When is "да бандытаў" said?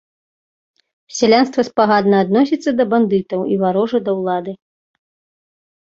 2.81-3.41